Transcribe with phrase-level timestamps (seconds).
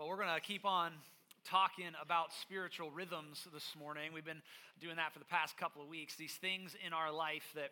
[0.00, 0.92] Well, we're going to keep on
[1.44, 4.14] talking about spiritual rhythms this morning.
[4.14, 4.40] We've been
[4.80, 6.16] doing that for the past couple of weeks.
[6.16, 7.68] These things in our life that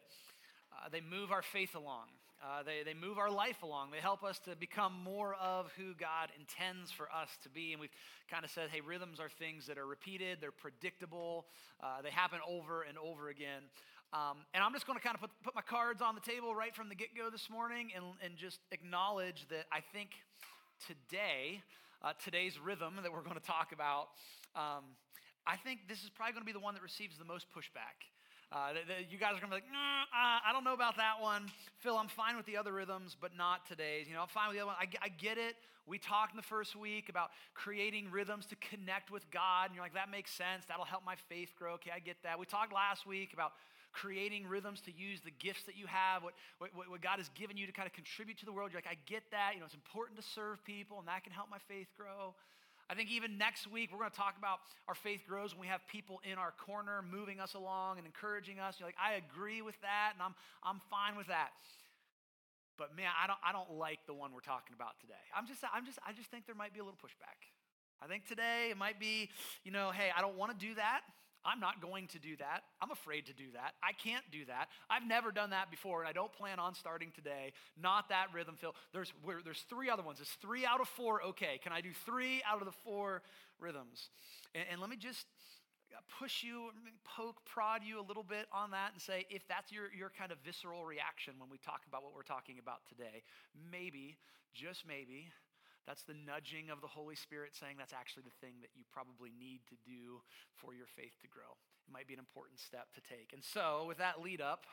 [0.70, 2.08] uh, they move our faith along,
[2.44, 3.92] uh, they, they move our life along.
[3.92, 7.72] They help us to become more of who God intends for us to be.
[7.72, 7.96] And we've
[8.30, 11.46] kind of said, hey, rhythms are things that are repeated, they're predictable,
[11.82, 13.62] uh, they happen over and over again.
[14.12, 16.54] Um, and I'm just going to kind of put, put my cards on the table
[16.54, 20.10] right from the get go this morning and, and just acknowledge that I think
[20.86, 21.62] today,
[22.02, 24.08] uh, today's rhythm that we're going to talk about,
[24.54, 24.84] um,
[25.46, 28.06] I think this is probably going to be the one that receives the most pushback.
[28.50, 28.72] Uh,
[29.10, 31.46] you guys are going to be like, mm, uh, I don't know about that one.
[31.80, 34.08] Phil, I'm fine with the other rhythms, but not today's.
[34.08, 34.76] You know, I'm fine with the other one.
[34.80, 35.56] I, I get it.
[35.86, 39.66] We talked in the first week about creating rhythms to connect with God.
[39.66, 40.64] And you're like, that makes sense.
[40.68, 41.74] That'll help my faith grow.
[41.74, 42.38] Okay, I get that.
[42.38, 43.52] We talked last week about
[43.92, 47.56] creating rhythms to use the gifts that you have, what, what, what God has given
[47.56, 48.70] you to kind of contribute to the world.
[48.72, 49.52] You're like, I get that.
[49.54, 52.34] You know, it's important to serve people, and that can help my faith grow.
[52.90, 55.66] I think even next week, we're going to talk about our faith grows when we
[55.66, 58.76] have people in our corner moving us along and encouraging us.
[58.78, 61.52] You're like, I agree with that, and I'm, I'm fine with that.
[62.78, 65.20] But man, I don't, I don't like the one we're talking about today.
[65.36, 67.36] I'm just, I'm just, I just think there might be a little pushback.
[68.00, 69.28] I think today it might be,
[69.64, 71.00] you know, hey, I don't want to do that.
[71.48, 72.60] I'm not going to do that.
[72.82, 73.72] I'm afraid to do that.
[73.82, 74.68] I can't do that.
[74.90, 77.52] I've never done that before, and I don't plan on starting today.
[77.80, 78.74] Not that rhythm, Phil.
[78.92, 79.12] There's,
[79.44, 80.20] there's three other ones.
[80.20, 81.22] It's three out of four.
[81.22, 83.22] Okay, can I do three out of the four
[83.58, 84.10] rhythms?
[84.54, 85.24] And, and let me just
[85.90, 86.68] uh, push you,
[87.16, 90.30] poke, prod you a little bit on that and say, if that's your, your kind
[90.32, 93.22] of visceral reaction when we talk about what we're talking about today,
[93.72, 94.18] maybe,
[94.52, 95.32] just maybe,
[95.88, 99.32] that's the nudging of the Holy Spirit saying that's actually the thing that you probably
[99.32, 100.20] need to do
[100.60, 101.56] for your faith to grow.
[101.88, 103.32] It might be an important step to take.
[103.32, 104.68] And so, with that lead up,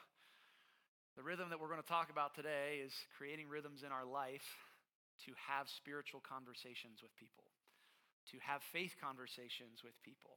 [1.16, 4.44] the rhythm that we're going to talk about today is creating rhythms in our life
[5.24, 7.48] to have spiritual conversations with people,
[8.36, 10.36] to have faith conversations with people.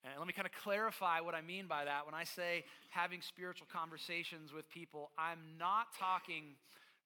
[0.00, 2.08] And let me kind of clarify what I mean by that.
[2.08, 6.56] When I say having spiritual conversations with people, I'm not talking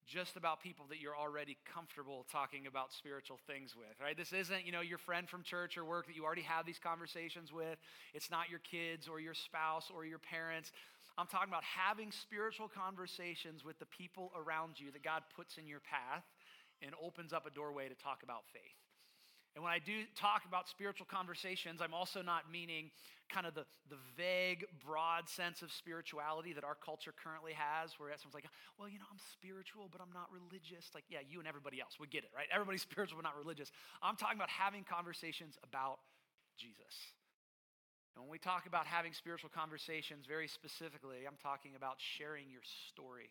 [0.07, 4.17] just about people that you're already comfortable talking about spiritual things with, right?
[4.17, 6.79] This isn't, you know, your friend from church or work that you already have these
[6.79, 7.79] conversations with.
[8.15, 10.73] It's not your kids or your spouse or your parents.
[11.19, 15.67] I'm talking about having spiritual conversations with the people around you that God puts in
[15.67, 16.25] your path
[16.83, 18.90] and opens up a doorway to talk about faith.
[19.55, 22.91] And when I do talk about spiritual conversations, I'm also not meaning
[23.27, 28.11] kind of the, the vague, broad sense of spirituality that our culture currently has, where
[28.19, 28.47] someone's like,
[28.79, 30.91] well, you know, I'm spiritual, but I'm not religious.
[30.95, 32.47] Like, yeah, you and everybody else, we get it, right?
[32.51, 33.71] Everybody's spiritual, but not religious.
[34.03, 35.99] I'm talking about having conversations about
[36.59, 36.95] Jesus.
[38.15, 42.63] And when we talk about having spiritual conversations, very specifically, I'm talking about sharing your
[42.91, 43.31] story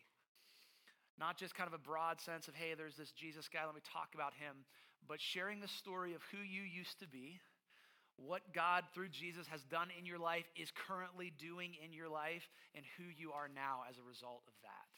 [1.20, 3.84] not just kind of a broad sense of, hey, there's this Jesus guy, let me
[3.84, 4.64] talk about him,
[5.08, 7.40] but sharing the story of who you used to be,
[8.16, 12.48] what God through Jesus has done in your life, is currently doing in your life,
[12.74, 14.90] and who you are now as a result of that.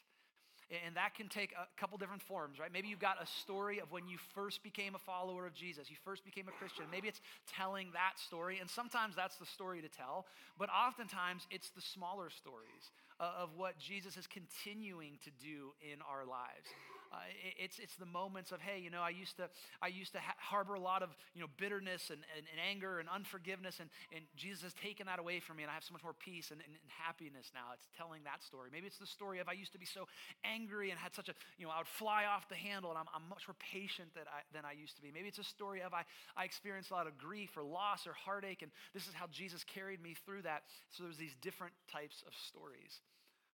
[0.87, 2.73] And that can take a couple different forms, right?
[2.73, 5.97] Maybe you've got a story of when you first became a follower of Jesus, you
[6.03, 6.87] first became a Christian.
[6.91, 10.27] Maybe it's telling that story, and sometimes that's the story to tell,
[10.59, 12.91] but oftentimes it's the smaller stories
[13.21, 16.73] of what Jesus is continuing to do in our lives.
[17.13, 17.17] Uh,
[17.61, 19.51] it's, it's the moments of, hey, you know, I used to,
[19.83, 23.01] I used to ha- harbor a lot of, you know, bitterness and, and, and, anger
[23.01, 25.93] and unforgiveness, and, and Jesus has taken that away from me, and I have so
[25.93, 27.77] much more peace and, and, and happiness now.
[27.77, 28.71] It's telling that story.
[28.73, 30.09] Maybe it's the story of I used to be so
[30.41, 33.13] angry and had such a, you know, I would fly off the handle and I'm,
[33.13, 35.13] I'm much more patient than I, than I used to be.
[35.13, 38.17] Maybe it's a story of I, I experienced a lot of grief or loss or
[38.17, 40.65] heartache, and this is how Jesus carried me through that.
[40.89, 43.05] So there's these different types of stories.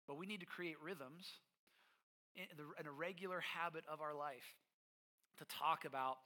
[0.06, 1.26] But we need to create rhythms
[2.38, 4.46] in, a regular habit of our life
[5.40, 6.18] to talk about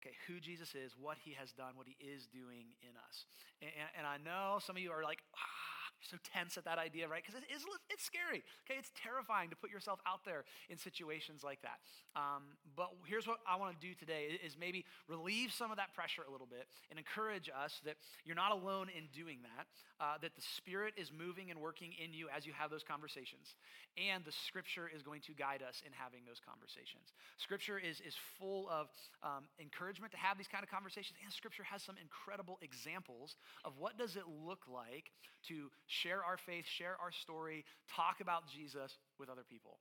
[0.00, 3.26] okay, who Jesus is, what he has done, what he is doing in us.
[3.60, 5.67] And, and I know some of you are like, ah,
[6.02, 7.22] so tense at that idea, right?
[7.22, 8.78] Because it is, it's scary, okay?
[8.78, 11.78] It's terrifying to put yourself out there in situations like that.
[12.14, 15.94] Um, but here's what I want to do today is maybe relieve some of that
[15.94, 19.66] pressure a little bit and encourage us that you're not alone in doing that,
[19.98, 23.54] uh, that the Spirit is moving and working in you as you have those conversations.
[23.98, 27.12] And the Scripture is going to guide us in having those conversations.
[27.36, 28.88] Scripture is, is full of
[29.22, 31.18] um, encouragement to have these kind of conversations.
[31.22, 35.10] And Scripture has some incredible examples of what does it look like
[35.48, 39.78] to share our faith, share our story, talk about Jesus with other people.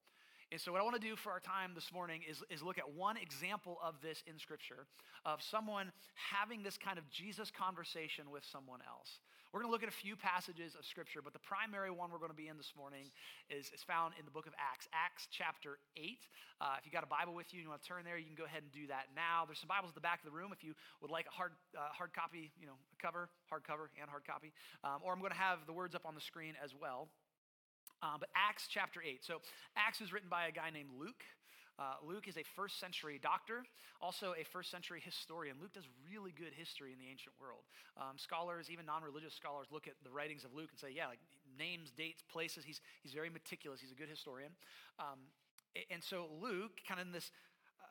[0.52, 2.78] And so, what I want to do for our time this morning is, is look
[2.78, 4.88] at one example of this in Scripture
[5.26, 9.20] of someone having this kind of Jesus conversation with someone else.
[9.54, 12.20] We're going to look at a few passages of Scripture, but the primary one we're
[12.20, 13.08] going to be in this morning
[13.48, 16.20] is, is found in the book of Acts, Acts chapter 8.
[16.60, 18.28] Uh, if you got a Bible with you and you want to turn there, you
[18.28, 19.48] can go ahead and do that now.
[19.48, 21.56] There's some Bibles at the back of the room if you would like a hard,
[21.72, 24.52] uh, hard copy, you know, a cover, hard cover, and hard copy.
[24.84, 27.08] Um, or I'm going to have the words up on the screen as well.
[28.04, 29.24] Uh, but Acts chapter 8.
[29.24, 29.40] So,
[29.80, 31.24] Acts is written by a guy named Luke.
[31.80, 33.64] Uh, Luke is a first century doctor,
[34.02, 35.58] also a first century historian.
[35.62, 37.62] Luke does really good history in the ancient world.
[37.96, 41.08] Um, scholars, even non religious scholars, look at the writings of Luke and say, yeah,
[41.08, 41.20] like
[41.58, 42.64] names, dates, places.
[42.66, 43.80] He's, he's very meticulous.
[43.80, 44.52] He's a good historian.
[45.00, 45.20] Um,
[45.92, 47.30] and so, Luke, kind of in this
[47.80, 47.86] uh,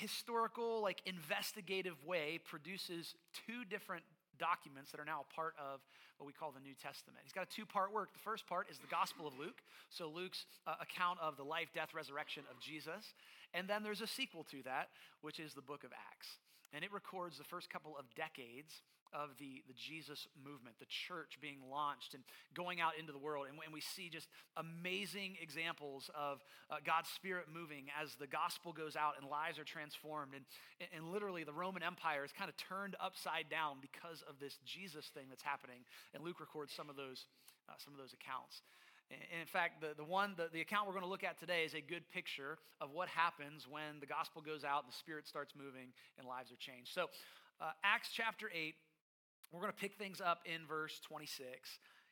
[0.00, 3.14] historical, like investigative way, produces
[3.46, 4.04] two different
[4.40, 5.84] documents that are now a part of
[6.16, 7.20] what we call the New Testament.
[7.22, 8.12] He's got a two part work.
[8.12, 9.60] The first part is the Gospel of Luke,
[9.92, 13.12] so Luke's uh, account of the life, death, resurrection of Jesus.
[13.52, 14.88] And then there's a sequel to that,
[15.20, 16.40] which is the book of Acts.
[16.72, 18.80] And it records the first couple of decades
[19.12, 22.22] of the, the Jesus movement, the church being launched and
[22.54, 23.46] going out into the world.
[23.48, 28.72] And, and we see just amazing examples of uh, God's Spirit moving as the gospel
[28.72, 30.32] goes out and lives are transformed.
[30.34, 30.44] And,
[30.94, 35.06] and literally, the Roman Empire is kind of turned upside down because of this Jesus
[35.12, 35.82] thing that's happening.
[36.14, 37.26] And Luke records some of those,
[37.68, 38.62] uh, some of those accounts.
[39.10, 41.64] And in fact, the, the one, the, the account we're going to look at today
[41.64, 45.54] is a good picture of what happens when the gospel goes out, the Spirit starts
[45.58, 46.94] moving, and lives are changed.
[46.94, 47.10] So,
[47.60, 48.74] uh, Acts chapter 8,
[49.52, 51.42] we're going to pick things up in verse 26.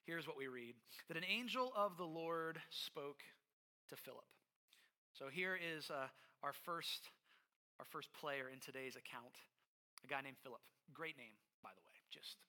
[0.04, 0.74] Here's what we read
[1.06, 3.22] that an angel of the Lord spoke
[3.90, 4.26] to Philip.
[5.14, 6.10] So here is uh,
[6.42, 7.10] our, first,
[7.78, 9.38] our first player in today's account,
[10.02, 10.62] a guy named Philip.
[10.94, 11.94] Great name, by the way.
[12.10, 12.42] Just,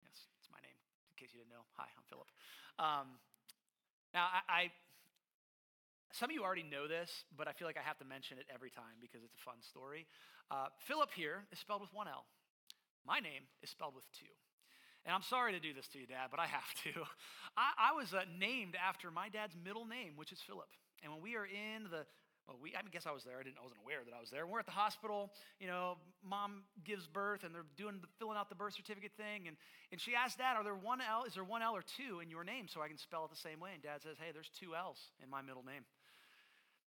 [0.00, 0.78] yes, it's my name,
[1.12, 1.68] in case you didn't know.
[1.76, 2.28] Hi, I'm Philip.
[2.80, 3.20] Um,
[4.16, 4.62] now, I, I
[6.14, 8.46] some of you already know this, but I feel like I have to mention it
[8.46, 10.06] every time because it's a fun story.
[10.46, 12.22] Uh, Philip here is spelled with one L.
[13.06, 14.32] My name is spelled with two.
[15.04, 17.04] And I'm sorry to do this to you, Dad, but I have to.
[17.56, 20.68] I, I was uh, named after my dad's middle name, which is Philip.
[21.02, 22.06] And when we are in the
[22.46, 23.40] well, we, I guess I was there.
[23.40, 24.46] I, didn't, I wasn't aware that I was there.
[24.46, 25.32] We're at the hospital.
[25.60, 29.48] You know, mom gives birth, and they're doing the, filling out the birth certificate thing.
[29.48, 29.56] And,
[29.92, 31.24] and she asked Dad, "Are there one L?
[31.24, 33.40] Is there one L or two in your name, so I can spell it the
[33.40, 35.84] same way?" And Dad says, "Hey, there's two L's in my middle name."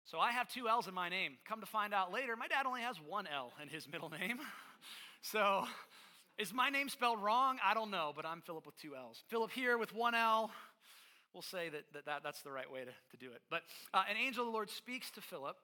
[0.05, 1.37] So I have two L's in my name.
[1.47, 4.39] Come to find out later, my dad only has one L in his middle name.
[5.31, 5.66] so
[6.38, 7.57] is my name spelled wrong?
[7.63, 9.24] I don't know, but I'm Philip with two L's.
[9.27, 10.51] Philip here with one L.
[11.33, 13.42] We'll say that, that, that that's the right way to, to do it.
[13.50, 13.63] But
[13.94, 15.57] uh, an angel of the Lord speaks to Philip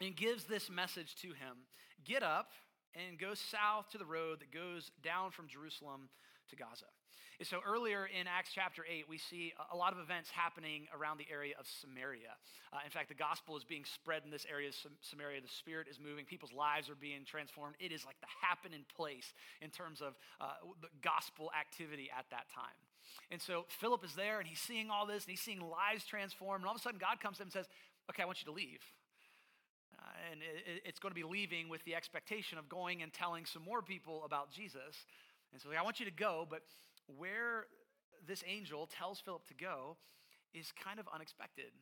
[0.00, 1.66] and gives this message to him
[2.04, 2.52] Get up
[2.94, 6.08] and go south to the road that goes down from Jerusalem
[6.50, 6.86] to Gaza.
[7.38, 11.18] And so earlier in Acts chapter 8, we see a lot of events happening around
[11.18, 12.32] the area of Samaria.
[12.72, 15.40] Uh, in fact, the gospel is being spread in this area of Samaria.
[15.42, 17.76] The Spirit is moving, people's lives are being transformed.
[17.78, 22.48] It is like the happening place in terms of uh, the gospel activity at that
[22.48, 22.80] time.
[23.30, 26.62] And so Philip is there and he's seeing all this and he's seeing lives transformed.
[26.62, 27.66] And all of a sudden, God comes to him and says,
[28.08, 28.80] Okay, I want you to leave.
[29.98, 33.44] Uh, and it, it's going to be leaving with the expectation of going and telling
[33.44, 35.04] some more people about Jesus.
[35.52, 36.62] And so I want you to go, but
[37.06, 37.66] where
[38.26, 39.96] this angel tells Philip to go
[40.54, 41.72] is kind of unexpected.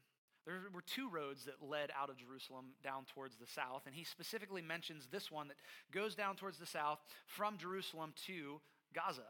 [0.47, 4.05] There were two roads that led out of Jerusalem down towards the south, and he
[4.05, 5.56] specifically mentions this one that
[5.91, 8.61] goes down towards the south from Jerusalem to
[8.94, 9.29] Gaza.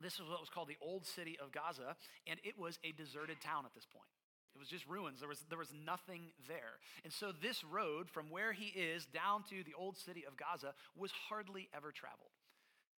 [0.00, 1.96] This is what was called the Old City of Gaza,
[2.26, 4.06] and it was a deserted town at this point.
[4.54, 5.20] It was just ruins.
[5.20, 6.78] There was, there was nothing there.
[7.04, 10.74] And so, this road from where he is down to the old city of Gaza
[10.94, 12.30] was hardly ever traveled.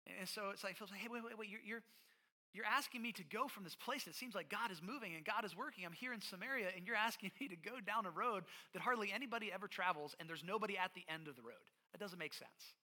[0.06, 1.82] And so it's like, feels like, hey, wait, wait, wait, you're, you're,
[2.52, 5.24] you're asking me to go from this place that seems like God is moving and
[5.24, 5.84] God is working.
[5.84, 9.10] I'm here in Samaria, and you're asking me to go down a road that hardly
[9.10, 11.66] anybody ever travels, and there's nobody at the end of the road.
[11.92, 12.76] That doesn't make sense.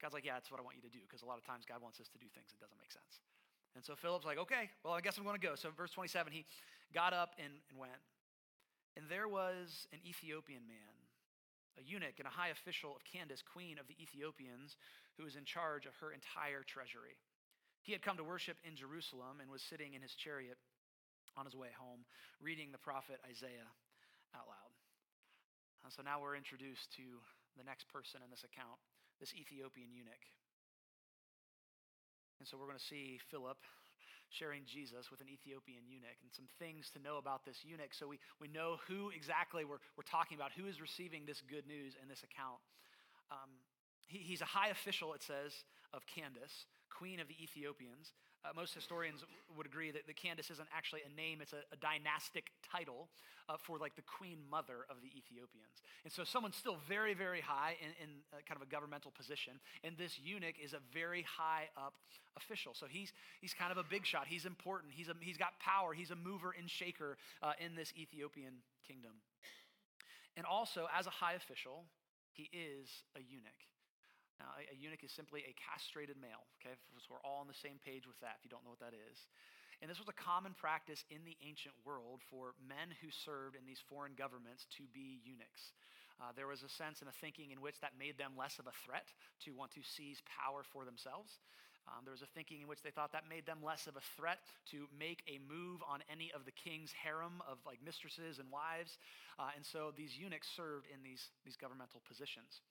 [0.00, 1.64] God's like, yeah, that's what I want you to do, because a lot of times
[1.66, 3.20] God wants us to do things that doesn't make sense.
[3.74, 5.54] And so Philip's like, okay, well, I guess I'm going to go.
[5.54, 6.46] So verse 27, he
[6.94, 7.98] got up and, and went.
[8.96, 10.93] And there was an Ethiopian man
[11.78, 14.76] a eunuch and a high official of Candace, queen of the Ethiopians,
[15.16, 17.18] who was in charge of her entire treasury.
[17.82, 20.56] He had come to worship in Jerusalem and was sitting in his chariot
[21.36, 22.06] on his way home,
[22.40, 23.70] reading the prophet Isaiah
[24.34, 24.72] out loud.
[25.84, 27.06] And so now we're introduced to
[27.58, 28.80] the next person in this account,
[29.20, 30.24] this Ethiopian eunuch.
[32.40, 33.58] And so we're going to see Philip
[34.34, 38.08] sharing Jesus with an Ethiopian eunuch and some things to know about this eunuch so
[38.10, 41.94] we, we know who exactly we're, we're talking about, who is receiving this good news
[42.02, 42.58] in this account.
[43.30, 43.50] Um,
[44.06, 45.54] he, he's a high official, it says,
[45.94, 48.12] of Candace, queen of the Ethiopians.
[48.44, 49.24] Uh, most historians
[49.56, 53.08] would agree that, that Candace isn't actually a name, it's a, a dynastic title
[53.48, 55.82] uh, for like the queen mother of the Ethiopians.
[56.04, 58.08] And so someone's still very, very high in, in
[58.46, 61.94] kind of a governmental position, and this eunuch is a very high up
[62.36, 62.74] official.
[62.74, 65.94] So he's, he's kind of a big shot, he's important, he's, a, he's got power,
[65.94, 68.54] he's a mover and shaker uh, in this Ethiopian
[68.86, 69.12] kingdom.
[70.36, 71.84] And also, as a high official,
[72.32, 73.73] he is a eunuch.
[74.38, 76.74] Now, a, a eunuch is simply a castrated male, okay?
[76.98, 78.96] So we're all on the same page with that if you don't know what that
[78.96, 79.30] is.
[79.82, 83.66] And this was a common practice in the ancient world for men who served in
[83.66, 85.74] these foreign governments to be eunuchs.
[86.22, 88.70] Uh, there was a sense and a thinking in which that made them less of
[88.70, 89.10] a threat
[89.42, 91.42] to want to seize power for themselves.
[91.84, 94.04] Um, there was a thinking in which they thought that made them less of a
[94.16, 94.40] threat
[94.72, 98.96] to make a move on any of the king's harem of like mistresses and wives.
[99.38, 102.64] Uh, and so these eunuchs served in these, these governmental positions.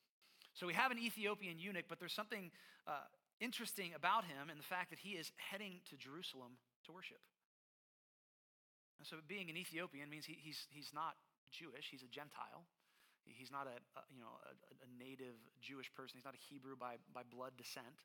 [0.53, 2.51] So we have an Ethiopian eunuch, but there's something
[2.88, 7.22] uh, interesting about him and the fact that he is heading to Jerusalem to worship.
[9.00, 11.17] And so being an Ethiopian means he, he's, he's not
[11.51, 12.65] Jewish, he's a Gentile.
[13.25, 14.51] He's not a, a you know, a,
[14.83, 16.19] a, native Jewish person.
[16.19, 18.03] He's not a Hebrew by, by blood descent.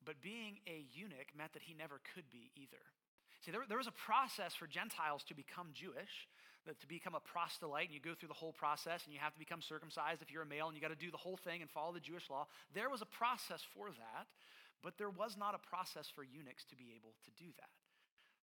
[0.00, 2.80] But being a eunuch meant that he never could be either.
[3.44, 6.24] See, there, there was a process for Gentiles to become Jewish
[6.74, 9.38] to become a proselyte and you go through the whole process and you have to
[9.38, 11.70] become circumcised if you're a male and you got to do the whole thing and
[11.70, 12.46] follow the Jewish law.
[12.74, 14.26] There was a process for that,
[14.82, 17.70] but there was not a process for eunuchs to be able to do that.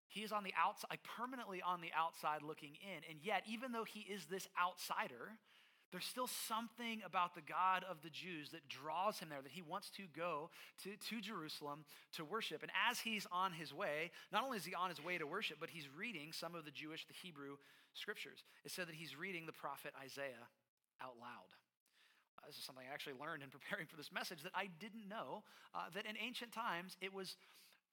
[0.08, 3.02] He is on the outside, permanently on the outside looking in.
[3.10, 5.38] And yet, even though he is this outsider,
[5.92, 9.62] there's still something about the God of the Jews that draws him there, that he
[9.62, 10.50] wants to go
[10.82, 12.62] to, to Jerusalem to worship.
[12.62, 15.58] And as he's on his way, not only is he on his way to worship,
[15.60, 17.56] but he's reading some of the Jewish, the Hebrew
[17.94, 18.44] scriptures.
[18.64, 20.50] It said that he's reading the prophet Isaiah
[21.00, 21.50] out loud.
[22.38, 25.08] Uh, this is something I actually learned in preparing for this message that I didn't
[25.08, 27.36] know uh, that in ancient times it was,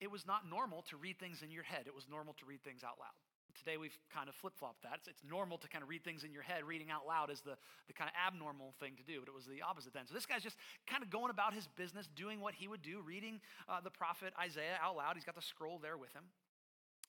[0.00, 2.62] it was not normal to read things in your head, it was normal to read
[2.64, 3.14] things out loud.
[3.58, 4.98] Today we've kind of flip flopped that.
[4.98, 6.64] It's, it's, normal to kind of read things in your head.
[6.64, 7.56] Reading out loud is the,
[7.86, 10.06] the kind of abnormal thing to do, but it was the opposite then.
[10.06, 10.56] So this guy's just
[10.86, 14.34] kind of going about his business, doing what he would do, reading uh, the prophet
[14.40, 15.14] Isaiah out loud.
[15.14, 16.24] He's got the scroll there with him.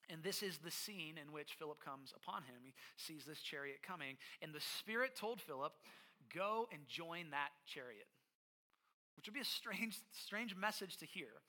[0.08, 2.62] And this is the scene in which Philip comes upon him.
[2.62, 5.72] He sees this chariot coming, and the Spirit told Philip,
[6.34, 8.08] Go and join that chariot,
[9.16, 11.42] which would be a strange, strange message to hear.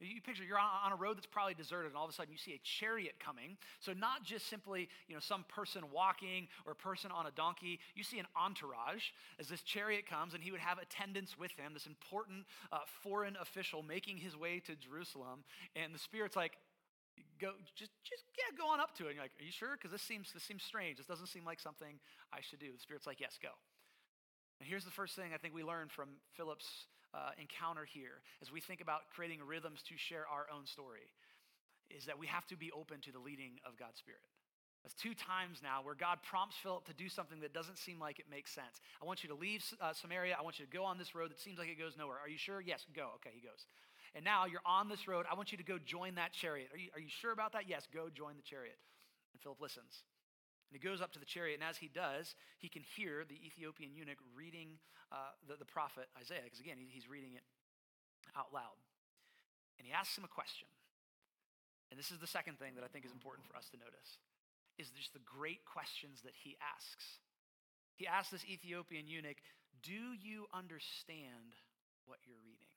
[0.00, 2.38] You picture you're on a road that's probably deserted, and all of a sudden you
[2.38, 3.58] see a chariot coming.
[3.80, 7.78] So not just simply you know some person walking or a person on a donkey.
[7.94, 11.74] You see an entourage as this chariot comes, and he would have attendants with him.
[11.74, 15.44] This important uh, foreign official making his way to Jerusalem,
[15.76, 16.56] and the Spirit's like,
[17.40, 19.76] go just just yeah go on up to it and you're like are you sure
[19.76, 21.98] because this seems this seems strange this doesn't seem like something
[22.32, 23.48] i should do the spirit's like yes go
[24.60, 28.52] and here's the first thing i think we learned from philip's uh, encounter here as
[28.52, 31.10] we think about creating rhythms to share our own story
[31.90, 34.22] is that we have to be open to the leading of god's spirit
[34.82, 38.18] that's two times now where God prompts Philip to do something that doesn't seem like
[38.18, 38.80] it makes sense.
[39.02, 40.36] I want you to leave uh, Samaria.
[40.38, 42.16] I want you to go on this road that seems like it goes nowhere.
[42.16, 42.60] Are you sure?
[42.60, 43.10] Yes, go.
[43.16, 43.66] Okay, he goes.
[44.14, 45.26] And now you're on this road.
[45.30, 46.68] I want you to go join that chariot.
[46.72, 47.68] Are you, are you sure about that?
[47.68, 48.78] Yes, go join the chariot.
[49.34, 50.02] And Philip listens.
[50.70, 53.34] And he goes up to the chariot, and as he does, he can hear the
[53.42, 54.78] Ethiopian eunuch reading
[55.10, 57.42] uh, the, the prophet Isaiah, because again, he's reading it
[58.38, 58.78] out loud.
[59.78, 60.70] And he asks him a question.
[61.90, 64.22] And this is the second thing that I think is important for us to notice
[64.78, 67.18] is just the great questions that he asks.
[67.98, 69.42] He asks this Ethiopian eunuch,
[69.82, 71.58] Do you understand
[72.06, 72.69] what you're reading?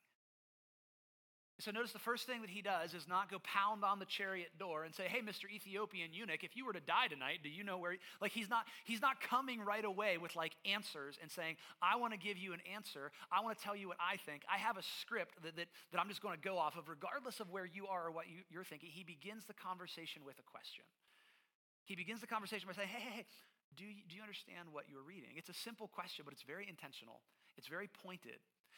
[1.60, 4.50] So notice the first thing that he does is not go pound on the chariot
[4.58, 5.50] door and say, "Hey, Mr.
[5.50, 8.66] Ethiopian eunuch, if you were to die tonight, do you know where?" Like he's not
[8.86, 12.54] he's not coming right away with like answers and saying, "I want to give you
[12.54, 13.12] an answer.
[13.32, 14.44] I want to tell you what I think.
[14.52, 17.40] I have a script that that, that I'm just going to go off of, regardless
[17.40, 20.44] of where you are or what you, you're thinking." He begins the conversation with a
[20.44, 20.86] question.
[21.86, 23.26] He begins the conversation by saying, "Hey, hey, hey."
[23.76, 25.34] Do you, do you understand what you're reading?
[25.36, 27.22] It's a simple question, but it's very intentional.
[27.58, 28.38] It's very pointed.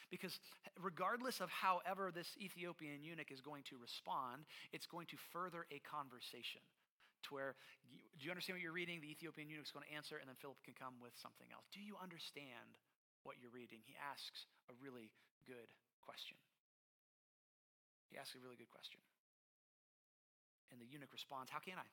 [0.09, 0.39] Because
[0.81, 5.79] regardless of however this Ethiopian eunuch is going to respond, it's going to further a
[5.81, 6.61] conversation
[7.25, 7.55] to where,
[8.17, 9.01] do you understand what you're reading?
[9.01, 11.65] The Ethiopian eunuch is going to answer, and then Philip can come with something else.
[11.73, 12.77] Do you understand
[13.25, 13.81] what you're reading?
[13.81, 15.09] He asks a really
[15.49, 15.69] good
[16.05, 16.37] question.
[18.13, 19.01] He asks a really good question.
[20.69, 21.89] And the eunuch responds, How can I?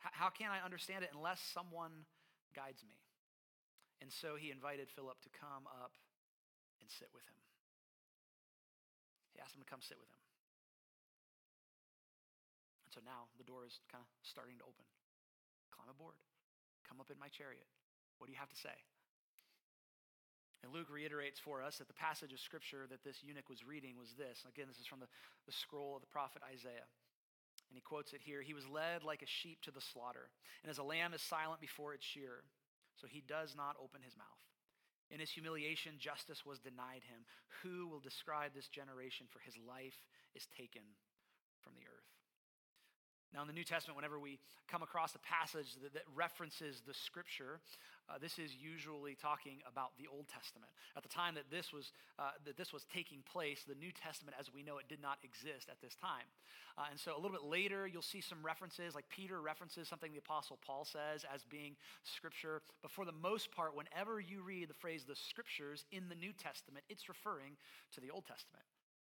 [0.00, 2.08] How can I understand it unless someone
[2.56, 2.96] guides me?
[4.00, 5.92] And so he invited Philip to come up
[6.80, 7.38] and sit with him.
[9.36, 10.22] He asked him to come sit with him.
[12.84, 14.84] And so now the door is kind of starting to open.
[15.70, 16.18] Climb aboard.
[16.88, 17.68] Come up in my chariot.
[18.18, 18.74] What do you have to say?
[20.62, 23.96] And Luke reiterates for us that the passage of scripture that this eunuch was reading
[23.96, 24.44] was this.
[24.44, 25.08] Again, this is from the,
[25.46, 26.84] the scroll of the prophet Isaiah.
[27.70, 30.28] And he quotes it here He was led like a sheep to the slaughter,
[30.62, 32.44] and as a lamb is silent before its shearer,
[33.00, 34.42] so he does not open his mouth.
[35.10, 37.26] In his humiliation, justice was denied him.
[37.62, 39.26] Who will describe this generation?
[39.28, 39.98] For his life
[40.34, 40.82] is taken
[41.62, 42.19] from the earth.
[43.32, 46.94] Now, in the New Testament, whenever we come across a passage that, that references the
[46.94, 47.60] scripture,
[48.08, 50.72] uh, this is usually talking about the Old Testament.
[50.96, 54.36] At the time that this was uh, that this was taking place, the New Testament,
[54.38, 56.26] as we know it, did not exist at this time.
[56.76, 60.10] Uh, and so, a little bit later, you'll see some references, like Peter references something
[60.10, 62.62] the Apostle Paul says as being scripture.
[62.82, 66.32] But for the most part, whenever you read the phrase "the scriptures" in the New
[66.32, 67.54] Testament, it's referring
[67.94, 68.66] to the Old Testament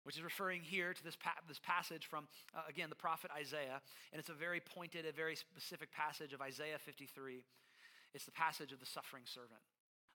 [0.06, 3.82] which is referring here to this, pa- this passage from, uh, again, the prophet Isaiah.
[4.12, 7.42] And it's a very pointed, a very specific passage of Isaiah 53.
[8.14, 9.58] It's the passage of the suffering servant.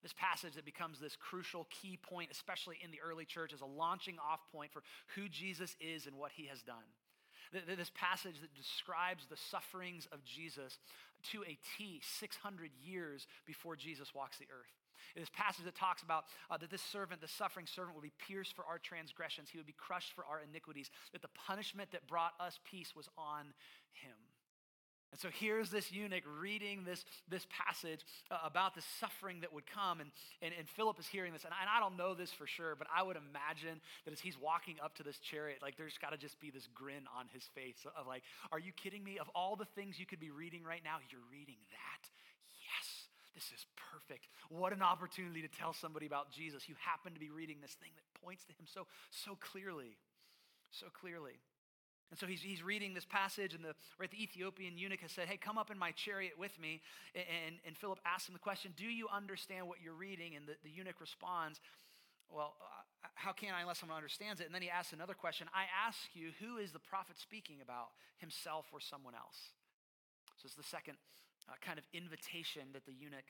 [0.01, 3.65] This passage that becomes this crucial key point, especially in the early church, as a
[3.65, 4.81] launching off point for
[5.15, 6.87] who Jesus is and what he has done.
[7.51, 10.79] This passage that describes the sufferings of Jesus
[11.31, 14.80] to a T 600 years before Jesus walks the earth.
[15.15, 18.55] This passage that talks about uh, that this servant, the suffering servant, will be pierced
[18.55, 19.49] for our transgressions.
[19.51, 20.89] He would be crushed for our iniquities.
[21.13, 23.53] That the punishment that brought us peace was on
[23.91, 24.17] him.
[25.11, 27.99] And so here's this eunuch reading this, this passage
[28.31, 29.99] uh, about the suffering that would come.
[29.99, 30.09] And,
[30.41, 31.43] and, and Philip is hearing this.
[31.43, 34.21] And I, and I, don't know this for sure, but I would imagine that as
[34.21, 37.25] he's walking up to this chariot, like there's got to just be this grin on
[37.33, 39.19] his face of like, are you kidding me?
[39.19, 42.09] Of all the things you could be reading right now, you're reading that?
[43.33, 44.27] This is perfect.
[44.49, 46.67] What an opportunity to tell somebody about Jesus.
[46.67, 49.97] You happen to be reading this thing that points to him so, so clearly.
[50.69, 51.39] So clearly.
[52.11, 55.29] And so he's, he's reading this passage, and the, right, the Ethiopian eunuch has said,
[55.29, 56.81] Hey, come up in my chariot with me.
[57.15, 60.35] And, and Philip asks him the question, Do you understand what you're reading?
[60.35, 61.61] And the, the eunuch responds,
[62.29, 64.45] Well, uh, how can I unless someone understands it?
[64.45, 67.95] And then he asks another question I ask you, who is the prophet speaking about,
[68.17, 69.55] himself or someone else?
[70.35, 70.97] So it's the second
[71.49, 73.29] uh, kind of invitation that the eunuch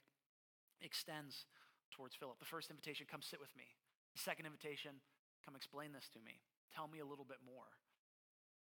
[0.82, 1.46] extends
[1.92, 2.40] towards Philip.
[2.40, 3.68] The first invitation, come sit with me.
[4.16, 5.00] The second invitation,
[5.46, 6.42] come explain this to me.
[6.74, 7.68] Tell me a little bit more.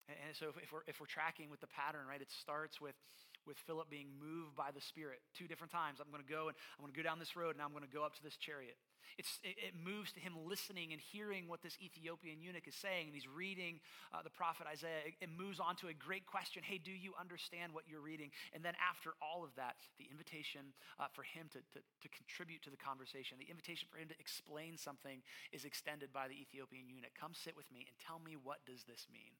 [0.10, 2.98] And so if we're, if we're tracking with the pattern, right, it starts with,
[3.46, 6.00] with Philip being moved by the Spirit two different times.
[6.00, 7.86] I'm going to go and I'm going to go down this road and I'm going
[7.86, 8.78] to go up to this chariot.
[9.20, 13.16] It's, it, moves to him listening and hearing what this Ethiopian eunuch is saying, and
[13.16, 13.84] he's reading
[14.16, 15.12] uh, the prophet Isaiah.
[15.12, 18.32] It, it moves on to a great question Hey, do you understand what you're reading?
[18.56, 20.72] And then after all of that, the invitation
[21.04, 24.18] uh, for him to, to, to contribute to the conversation, the invitation for him to
[24.24, 25.20] explain something
[25.52, 27.12] is extended by the Ethiopian eunuch.
[27.20, 29.36] Come sit with me and tell me what does this mean?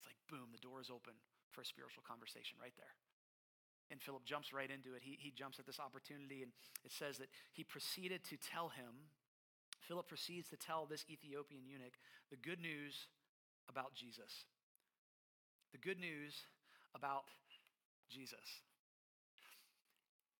[0.00, 1.12] It's like, boom, the door is open
[1.52, 2.96] for a spiritual conversation right there.
[3.90, 5.02] And Philip jumps right into it.
[5.02, 6.52] He, he jumps at this opportunity, and
[6.84, 9.12] it says that he proceeded to tell him,
[9.86, 11.92] Philip proceeds to tell this Ethiopian eunuch
[12.30, 13.06] the good news
[13.68, 14.48] about Jesus.
[15.72, 16.34] The good news
[16.94, 17.24] about
[18.10, 18.62] Jesus.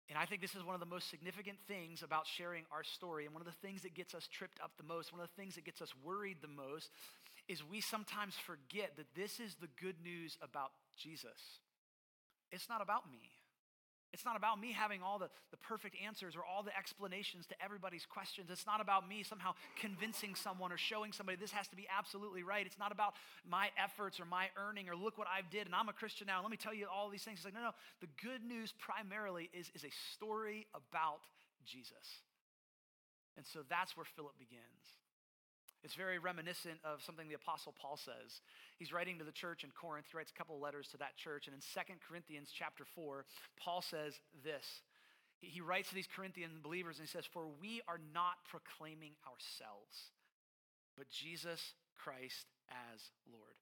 [0.09, 3.24] And I think this is one of the most significant things about sharing our story.
[3.24, 5.40] And one of the things that gets us tripped up the most, one of the
[5.40, 6.90] things that gets us worried the most,
[7.48, 11.61] is we sometimes forget that this is the good news about Jesus.
[12.55, 13.19] It's not about me.
[14.14, 17.57] It's not about me having all the, the perfect answers or all the explanations to
[17.59, 18.49] everybody's questions.
[18.49, 22.45] It's not about me somehow convincing someone or showing somebody this has to be absolutely
[22.45, 22.64] right.
[22.64, 25.88] It's not about my efforts or my earning or look what I've did and I'm
[25.88, 26.40] a Christian now.
[26.43, 27.38] Let me tell you all these things.
[27.38, 27.75] It's like, no, no.
[28.01, 31.27] The good news primarily is, is a story about
[31.67, 32.23] Jesus.
[33.37, 34.95] And so that's where Philip begins.
[35.85, 38.40] It's very reminiscent of something the Apostle Paul says.
[38.79, 40.07] He's writing to the church in Corinth.
[40.11, 41.47] He writes a couple letters to that church.
[41.47, 43.27] And in 2 Corinthians chapter 4,
[43.61, 44.64] Paul says this.
[45.40, 50.09] He writes to these Corinthian believers and he says, For we are not proclaiming ourselves,
[50.97, 51.61] but Jesus
[51.99, 53.61] Christ as Lord.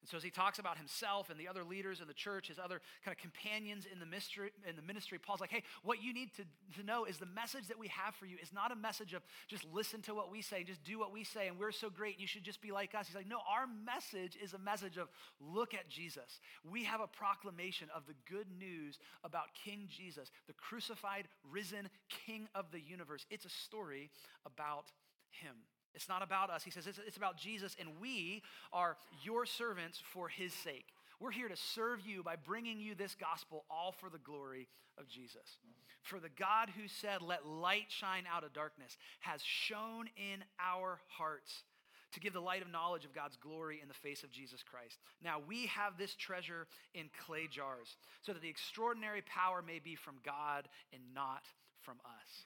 [0.00, 2.58] And so as he talks about himself and the other leaders in the church, his
[2.58, 6.14] other kind of companions in the ministry, in the ministry, Paul's like, hey, what you
[6.14, 6.44] need to,
[6.80, 9.22] to know is the message that we have for you is not a message of
[9.48, 12.14] just listen to what we say, just do what we say, and we're so great,
[12.14, 13.06] and you should just be like us.
[13.08, 15.08] He's like, no, our message is a message of
[15.40, 16.40] look at Jesus.
[16.70, 21.88] We have a proclamation of the good news about King Jesus, the crucified, risen
[22.26, 23.26] King of the universe.
[23.30, 24.10] It's a story
[24.46, 24.86] about
[25.30, 25.56] him.
[25.94, 26.62] It's not about us.
[26.62, 30.86] He says it's, it's about Jesus, and we are your servants for his sake.
[31.20, 35.08] We're here to serve you by bringing you this gospel, all for the glory of
[35.08, 35.58] Jesus.
[36.02, 41.00] For the God who said, Let light shine out of darkness, has shone in our
[41.08, 41.64] hearts
[42.12, 44.98] to give the light of knowledge of God's glory in the face of Jesus Christ.
[45.22, 49.94] Now we have this treasure in clay jars, so that the extraordinary power may be
[49.94, 51.44] from God and not
[51.82, 52.44] from us.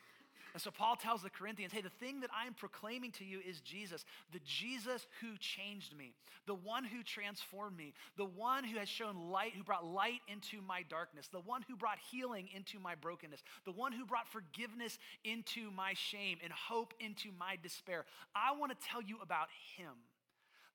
[0.54, 3.40] And so Paul tells the Corinthians, hey, the thing that I am proclaiming to you
[3.46, 6.12] is Jesus, the Jesus who changed me,
[6.46, 10.60] the one who transformed me, the one who has shown light, who brought light into
[10.60, 14.98] my darkness, the one who brought healing into my brokenness, the one who brought forgiveness
[15.24, 18.04] into my shame and hope into my despair.
[18.34, 19.92] I want to tell you about him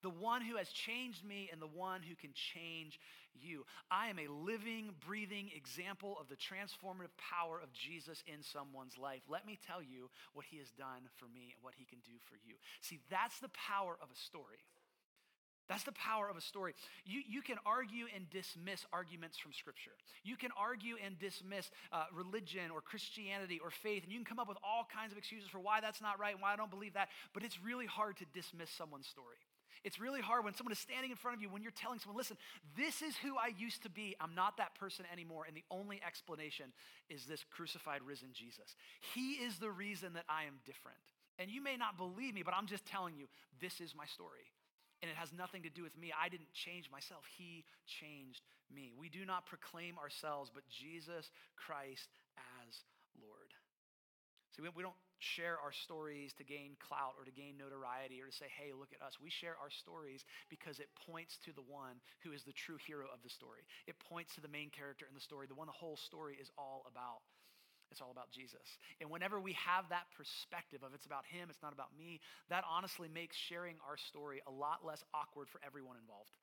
[0.03, 2.99] the one who has changed me and the one who can change
[3.41, 3.65] you.
[3.91, 9.21] I am a living, breathing example of the transformative power of Jesus in someone's life.
[9.29, 12.17] Let me tell you what he has done for me and what he can do
[12.29, 12.55] for you.
[12.81, 14.63] See, that's the power of a story.
[15.67, 16.73] That's the power of a story.
[17.05, 19.91] You, you can argue and dismiss arguments from Scripture.
[20.23, 24.39] You can argue and dismiss uh, religion or Christianity or faith, and you can come
[24.39, 26.71] up with all kinds of excuses for why that's not right and why I don't
[26.71, 29.43] believe that, but it's really hard to dismiss someone's story.
[29.83, 32.17] It's really hard when someone is standing in front of you, when you're telling someone,
[32.17, 32.37] listen,
[32.75, 34.15] this is who I used to be.
[34.19, 35.45] I'm not that person anymore.
[35.47, 36.73] And the only explanation
[37.09, 38.75] is this crucified, risen Jesus.
[39.13, 40.97] He is the reason that I am different.
[41.39, 43.27] And you may not believe me, but I'm just telling you,
[43.61, 44.49] this is my story.
[45.01, 46.11] And it has nothing to do with me.
[46.11, 48.41] I didn't change myself, He changed
[48.73, 48.93] me.
[48.97, 52.75] We do not proclaim ourselves, but Jesus Christ as.
[54.57, 58.33] See, we, don't share our stories to gain clout or to gain notoriety or to
[58.33, 59.21] say, hey, look at us.
[59.21, 63.05] We share our stories because it points to the one who is the true hero
[63.13, 63.69] of the story.
[63.85, 66.49] It points to the main character in the story, the one the whole story is
[66.57, 67.21] all about.
[67.93, 68.65] It's all about Jesus.
[68.99, 72.65] And whenever we have that perspective of it's about him, it's not about me, that
[72.65, 76.33] honestly makes sharing our story a lot less awkward for everyone involved.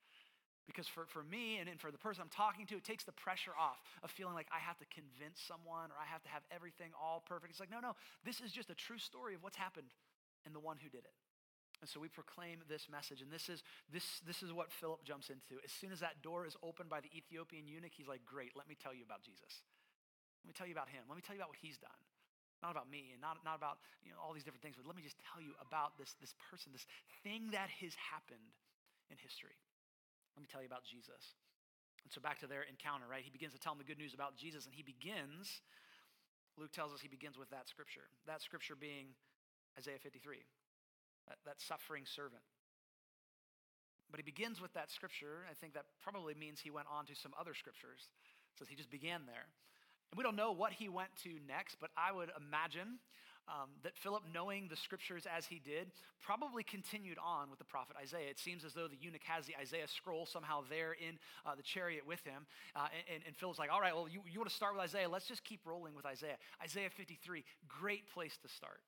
[0.66, 3.12] Because for, for me and, and for the person I'm talking to, it takes the
[3.12, 6.42] pressure off of feeling like I have to convince someone or I have to have
[6.48, 7.53] everything all perfect.
[7.53, 7.92] It's like, no, no,
[8.24, 9.92] this is just a true story of what's happened
[10.46, 11.12] and the one who did it.
[11.85, 13.61] And so we proclaim this message, and this is,
[13.92, 15.61] this, this is what Philip jumps into.
[15.61, 18.64] As soon as that door is opened by the Ethiopian eunuch, he's like, Great, let
[18.64, 19.61] me tell you about Jesus.
[20.40, 21.05] Let me tell you about him.
[21.09, 22.00] Let me tell you about what he's done.
[22.64, 24.96] Not about me and not, not about you know, all these different things, but let
[24.96, 26.88] me just tell you about this, this person, this
[27.20, 28.57] thing that has happened
[29.12, 29.61] in history.
[30.35, 31.38] Let me tell you about Jesus.
[32.05, 33.25] And so back to their encounter, right?
[33.25, 35.62] He begins to tell them the good news about Jesus, and he begins,
[36.59, 38.05] Luke tells us he begins with that scripture.
[38.27, 39.16] That scripture being
[39.79, 40.37] Isaiah 53,
[41.29, 42.44] that, that suffering servant.
[44.11, 45.49] But he begins with that scripture.
[45.51, 48.12] I think that probably means he went on to some other scriptures.
[48.59, 49.49] So he just began there.
[50.12, 53.01] And we don't know what he went to next, but I would imagine
[53.49, 57.97] um, that Philip, knowing the scriptures as he did, probably continued on with the prophet
[58.01, 58.31] Isaiah.
[58.31, 61.63] It seems as though the eunuch has the Isaiah scroll somehow there in uh, the
[61.63, 62.47] chariot with him.
[62.75, 65.09] Uh, and, and, Philip's like, all right, well, you, you want to start with Isaiah?
[65.09, 66.37] Let's just keep rolling with Isaiah.
[66.63, 68.81] Isaiah 53, great place to start.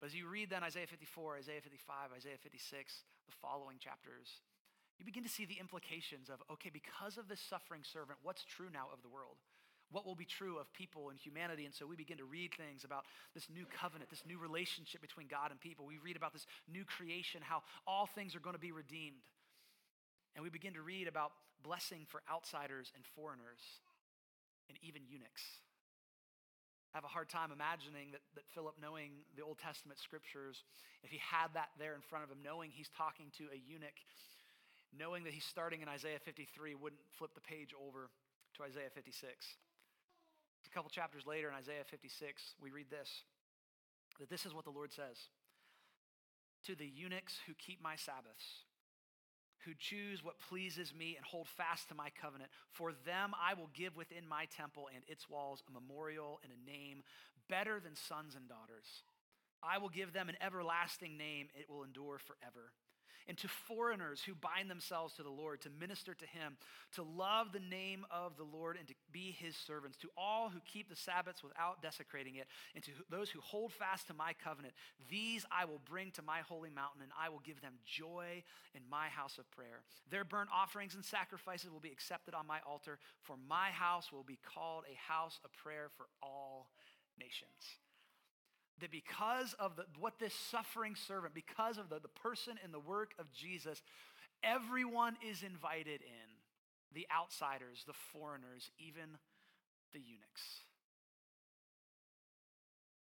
[0.00, 4.40] But as you read then Isaiah 54, Isaiah 55, Isaiah 56, the following chapters,
[4.98, 8.68] you begin to see the implications of, okay, because of this suffering servant, what's true
[8.72, 9.36] now of the world?
[9.92, 11.64] What will be true of people and humanity.
[11.64, 15.28] And so we begin to read things about this new covenant, this new relationship between
[15.28, 15.86] God and people.
[15.86, 19.22] We read about this new creation, how all things are going to be redeemed.
[20.34, 23.60] And we begin to read about blessing for outsiders and foreigners
[24.68, 25.44] and even eunuchs.
[26.92, 30.64] I have a hard time imagining that, that Philip, knowing the Old Testament scriptures,
[31.02, 33.96] if he had that there in front of him, knowing he's talking to a eunuch,
[34.92, 38.12] knowing that he's starting in Isaiah 53, wouldn't flip the page over
[38.56, 39.24] to Isaiah 56.
[40.74, 43.24] Couple chapters later in Isaiah 56, we read this
[44.20, 45.28] that this is what the Lord says.
[46.66, 48.64] To the eunuchs who keep my Sabbaths,
[49.64, 53.70] who choose what pleases me and hold fast to my covenant, for them I will
[53.74, 57.02] give within my temple and its walls a memorial and a name
[57.48, 59.04] better than sons and daughters.
[59.62, 62.72] I will give them an everlasting name, it will endure forever
[63.28, 66.56] and to foreigners who bind themselves to the Lord, to minister to him,
[66.94, 70.60] to love the name of the Lord, and to be his servants, to all who
[70.64, 74.74] keep the Sabbaths without desecrating it, and to those who hold fast to my covenant.
[75.08, 78.42] These I will bring to my holy mountain, and I will give them joy
[78.74, 79.82] in my house of prayer.
[80.10, 84.24] Their burnt offerings and sacrifices will be accepted on my altar, for my house will
[84.24, 86.68] be called a house of prayer for all
[87.18, 87.78] nations
[88.82, 92.80] that because of the, what this suffering servant, because of the, the person and the
[92.80, 93.80] work of Jesus,
[94.42, 96.28] everyone is invited in
[96.92, 99.16] the outsiders, the foreigners, even
[99.92, 100.66] the eunuchs.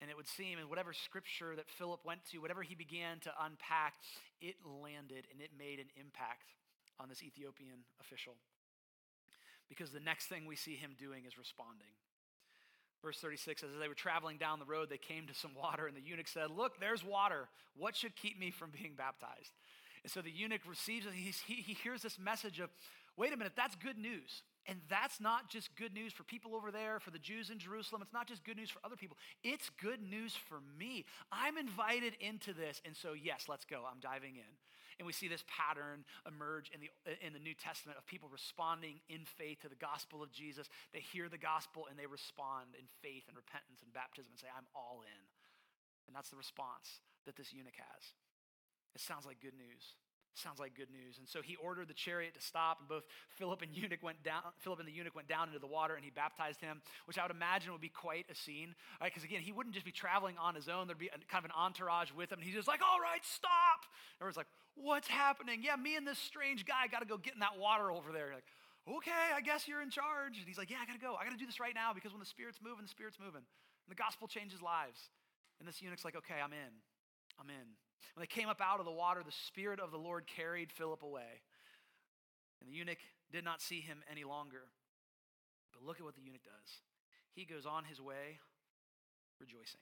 [0.02, 3.32] And it would seem in whatever scripture that Philip went to, whatever he began to
[3.42, 3.96] unpack,
[4.42, 6.54] it landed and it made an impact
[7.00, 8.34] on this Ethiopian official.
[9.70, 11.96] Because the next thing we see him doing is responding.
[13.04, 15.88] Verse 36 says, As they were traveling down the road, they came to some water,
[15.88, 17.50] and the eunuch said, Look, there's water.
[17.76, 19.52] What should keep me from being baptized?
[20.04, 21.14] And so the eunuch receives it.
[21.14, 22.70] He, he hears this message of,
[23.18, 24.42] Wait a minute, that's good news.
[24.66, 28.02] And that's not just good news for people over there, for the Jews in Jerusalem.
[28.02, 29.18] It's not just good news for other people.
[29.44, 31.06] It's good news for me.
[31.32, 32.82] I'm invited into this.
[32.86, 33.84] And so, yes, let's go.
[33.90, 34.54] I'm diving in.
[35.00, 36.90] And we see this pattern emerge in the,
[37.26, 40.70] in the New Testament of people responding in faith to the gospel of Jesus.
[40.94, 44.52] They hear the gospel and they respond in faith and repentance and baptism and say,
[44.52, 45.22] I'm all in.
[46.08, 48.04] And that's the response that this eunuch has.
[48.96, 49.96] It sounds like good news.
[50.36, 51.20] Sounds like good news.
[51.20, 53.04] And so he ordered the chariot to stop, and both
[53.38, 54.42] Philip and eunuch went down.
[54.58, 57.22] Philip and the eunuch went down into the water, and he baptized him, which I
[57.22, 58.74] would imagine would be quite a scene.
[58.98, 59.30] Because right?
[59.30, 60.88] again, he wouldn't just be traveling on his own.
[60.88, 63.22] There'd be a, kind of an entourage with him, and he's just like, "All right,
[63.22, 63.86] stop!"
[64.18, 67.40] Everyone's like, "What's happening?" Yeah, me and this strange guy got to go get in
[67.40, 68.28] that water over there.
[68.28, 68.48] You're like,
[68.88, 70.38] okay, I guess you're in charge.
[70.38, 71.16] And he's like, yeah, I got to go.
[71.16, 73.44] I got to do this right now because when the Spirit's moving, the Spirit's moving.
[73.44, 75.10] And the gospel changes lives.
[75.60, 76.74] And this eunuch's like, okay, I'm in.
[77.40, 77.68] I'm in.
[78.16, 81.04] When they came up out of the water, the Spirit of the Lord carried Philip
[81.04, 81.42] away.
[82.60, 83.00] And the eunuch
[83.32, 84.68] did not see him any longer.
[85.72, 86.82] But look at what the eunuch does.
[87.34, 88.40] He goes on his way
[89.40, 89.82] rejoicing.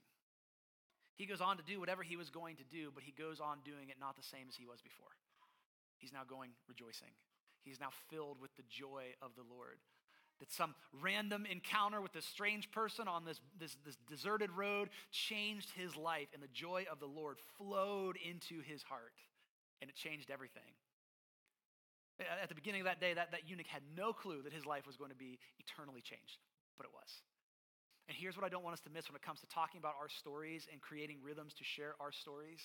[1.15, 3.60] He goes on to do whatever he was going to do, but he goes on
[3.63, 5.13] doing it not the same as he was before.
[5.97, 7.13] He's now going rejoicing.
[7.63, 9.78] He's now filled with the joy of the Lord
[10.41, 15.69] that some random encounter with this strange person on this, this, this, deserted road changed
[15.76, 19.13] his life, and the joy of the Lord flowed into his heart,
[19.82, 20.74] and it changed everything.
[22.19, 24.86] At the beginning of that day, that, that eunuch had no clue that his life
[24.86, 26.41] was going to be eternally changed,
[26.76, 27.21] but it was.
[28.08, 29.96] And here's what I don't want us to miss when it comes to talking about
[30.00, 32.60] our stories and creating rhythms to share our stories.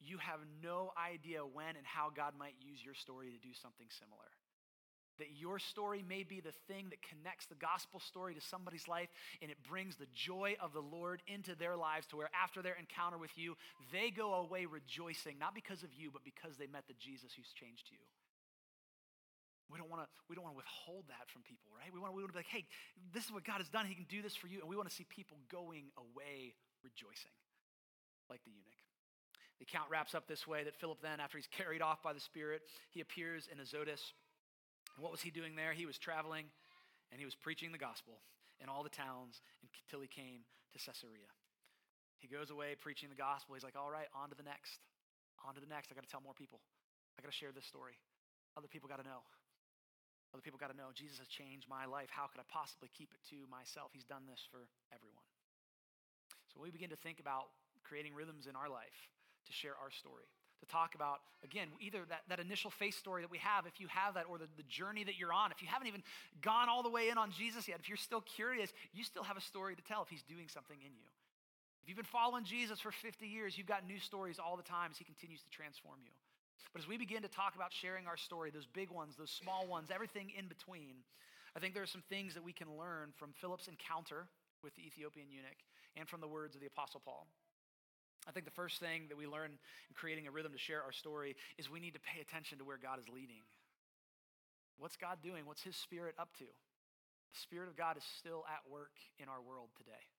[0.00, 3.86] You have no idea when and how God might use your story to do something
[3.90, 4.32] similar
[5.18, 9.08] that your story may be the thing that connects the gospel story to somebody's life
[9.40, 12.74] and it brings the joy of the Lord into their lives to where after their
[12.74, 13.54] encounter with you,
[13.92, 17.52] they go away rejoicing, not because of you, but because they met the Jesus who's
[17.54, 17.98] changed you.
[19.72, 21.88] We don't want to we don't want to withhold that from people, right?
[21.88, 22.68] We want we want to be like, hey,
[23.16, 23.88] this is what God has done.
[23.88, 24.60] He can do this for you.
[24.60, 26.52] And we want to see people going away
[26.84, 27.32] rejoicing,
[28.28, 28.84] like the eunuch.
[29.56, 32.20] The account wraps up this way that Philip then, after he's carried off by the
[32.20, 34.12] Spirit, he appears in Azotus
[34.98, 35.72] what was he doing there?
[35.72, 36.46] He was traveling
[37.10, 38.20] and he was preaching the gospel
[38.60, 41.30] in all the towns until he came to Caesarea.
[42.20, 43.54] He goes away preaching the gospel.
[43.54, 44.78] He's like, all right, on to the next.
[45.46, 45.90] On to the next.
[45.90, 46.60] I got to tell more people.
[47.18, 47.98] I got to share this story.
[48.56, 49.24] Other people got to know.
[50.32, 52.08] Other people got to know Jesus has changed my life.
[52.08, 53.92] How could I possibly keep it to myself?
[53.92, 55.28] He's done this for everyone.
[56.48, 57.52] So we begin to think about
[57.84, 58.96] creating rhythms in our life
[59.44, 60.28] to share our story
[60.62, 63.88] to talk about, again, either that, that initial faith story that we have, if you
[63.88, 65.50] have that, or the, the journey that you're on.
[65.50, 66.02] If you haven't even
[66.40, 69.36] gone all the way in on Jesus yet, if you're still curious, you still have
[69.36, 71.10] a story to tell if he's doing something in you.
[71.82, 74.90] If you've been following Jesus for 50 years, you've got new stories all the time
[74.92, 76.14] as he continues to transform you.
[76.72, 79.66] But as we begin to talk about sharing our story, those big ones, those small
[79.66, 81.04] ones, everything in between,
[81.56, 84.26] I think there are some things that we can learn from Philip's encounter
[84.62, 85.60] with the Ethiopian eunuch
[85.96, 87.26] and from the words of the Apostle Paul.
[88.26, 90.92] I think the first thing that we learn in creating a rhythm to share our
[90.92, 93.42] story is we need to pay attention to where God is leading.
[94.78, 95.44] What's God doing?
[95.44, 96.44] What's His Spirit up to?
[96.44, 100.11] The Spirit of God is still at work in our world today.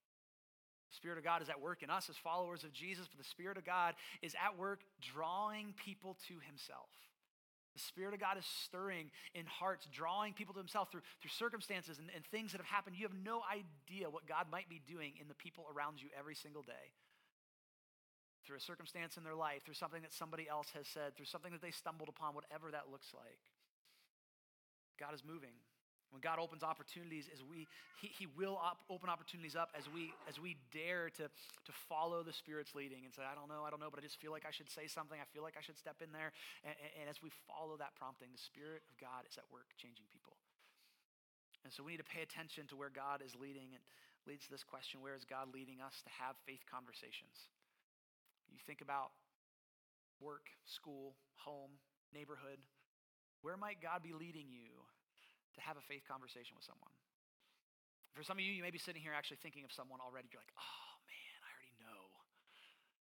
[0.94, 3.58] Spirit of God is at work in us as followers of Jesus, but the Spirit
[3.58, 6.90] of God is at work drawing people to Himself.
[7.74, 11.98] The Spirit of God is stirring in hearts, drawing people to Himself through, through circumstances
[11.98, 12.96] and, and things that have happened.
[12.96, 16.36] You have no idea what God might be doing in the people around you every
[16.36, 16.94] single day
[18.46, 21.52] through a circumstance in their life, through something that somebody else has said, through something
[21.52, 23.40] that they stumbled upon, whatever that looks like.
[25.00, 25.56] God is moving.
[26.14, 27.66] When God opens opportunities, as we
[27.98, 32.22] He, he will op, open opportunities up as we as we dare to, to follow
[32.22, 34.30] the Spirit's leading and say, I don't know, I don't know, but I just feel
[34.30, 35.18] like I should say something.
[35.18, 36.30] I feel like I should step in there.
[36.62, 40.06] And, and as we follow that prompting, the Spirit of God is at work changing
[40.14, 40.38] people.
[41.66, 43.74] And so we need to pay attention to where God is leading.
[43.74, 43.82] It
[44.30, 47.50] leads to this question where is God leading us to have faith conversations?
[48.54, 49.18] You think about
[50.22, 51.82] work, school, home,
[52.14, 52.62] neighborhood.
[53.42, 54.83] Where might God be leading you
[55.56, 56.94] to have a faith conversation with someone?
[58.14, 60.30] For some of you, you may be sitting here actually thinking of someone already.
[60.30, 62.02] You're like, oh man, I already know.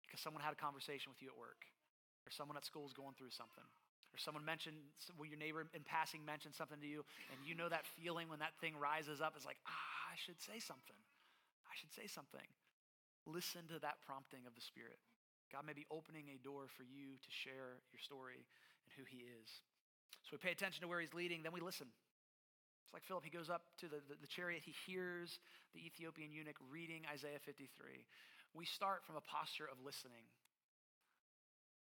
[0.02, 1.62] Because someone had a conversation with you at work,
[2.26, 3.66] or someone at school is going through something,
[4.10, 4.82] or someone mentioned,
[5.14, 8.42] well, your neighbor in passing mentioned something to you, and you know that feeling when
[8.42, 10.98] that thing rises up is like, ah, I should say something.
[11.70, 12.48] I should say something.
[13.30, 14.98] Listen to that prompting of the Spirit.
[15.54, 18.42] God may be opening a door for you to share your story
[18.88, 19.62] and who He is.
[20.26, 21.94] So we pay attention to where He's leading, then we listen.
[22.86, 25.40] It's like Philip, he goes up to the, the, the, chariot, he hears
[25.74, 28.06] the Ethiopian eunuch reading Isaiah 53.
[28.54, 30.30] We start from a posture of listening.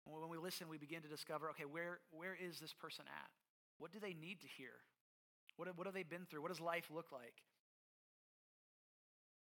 [0.06, 3.30] When we listen, we begin to discover okay, where, where is this person at?
[3.78, 4.78] What do they need to hear?
[5.58, 6.42] What, what have they been through?
[6.42, 7.38] What does life look like?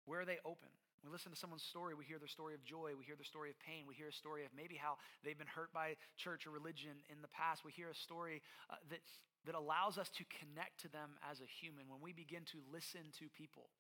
[0.06, 0.70] Where are they open?
[1.04, 3.50] We listen to someone's story, we hear their story of joy, we hear their story
[3.50, 6.52] of pain, we hear a story of maybe how they've been hurt by church or
[6.52, 7.64] religion in the past.
[7.64, 9.00] We hear a story uh, that,
[9.48, 11.88] that allows us to connect to them as a human.
[11.88, 13.72] When we begin to listen to people,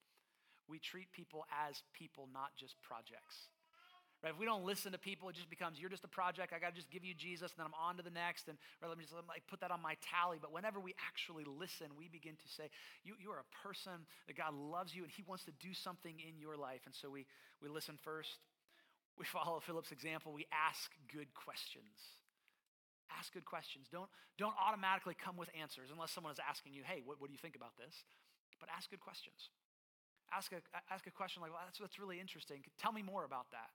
[0.68, 3.52] we treat people as people, not just projects.
[4.24, 4.34] Right?
[4.34, 6.52] If we don't listen to people, it just becomes you're just a project.
[6.52, 8.48] I got to just give you Jesus, and then I'm on to the next.
[8.48, 10.40] And rather, let me just like, put that on my tally.
[10.42, 12.72] But whenever we actually listen, we begin to say,
[13.04, 16.18] you, you are a person that God loves you, and He wants to do something
[16.18, 16.82] in your life.
[16.88, 17.28] And so we,
[17.62, 18.42] we listen first.
[19.20, 20.34] We follow Philip's example.
[20.34, 22.18] We ask good questions.
[23.14, 23.88] Ask good questions.
[23.92, 27.34] Don't, don't automatically come with answers unless someone is asking you, hey, what, what do
[27.34, 28.04] you think about this?
[28.60, 29.50] But ask good questions.
[30.34, 30.60] Ask a,
[30.92, 32.60] ask a question like, well, that's, that's really interesting.
[32.78, 33.72] Tell me more about that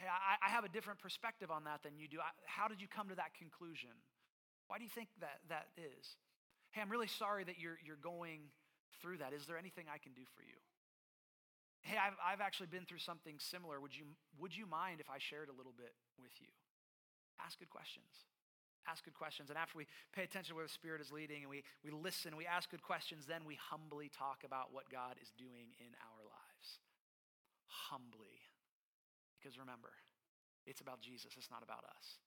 [0.00, 2.18] hey, I, I have a different perspective on that than you do.
[2.24, 3.92] I, how did you come to that conclusion?
[4.68, 6.16] Why do you think that that is?
[6.72, 8.48] Hey, I'm really sorry that you're, you're going
[9.02, 9.36] through that.
[9.36, 10.56] Is there anything I can do for you?
[11.82, 13.80] Hey, I've, I've actually been through something similar.
[13.80, 14.04] Would you,
[14.40, 16.48] would you mind if I shared a little bit with you?
[17.44, 18.28] Ask good questions.
[18.88, 19.50] Ask good questions.
[19.50, 22.36] And after we pay attention to where the Spirit is leading and we, we listen,
[22.36, 26.22] we ask good questions, then we humbly talk about what God is doing in our
[26.24, 26.80] lives.
[27.92, 28.40] Humbly.
[29.36, 29.92] Because remember,
[30.66, 32.20] it's about Jesus, it's not about us.